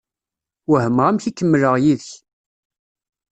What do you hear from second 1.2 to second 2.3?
i kemmleɣ yid-k.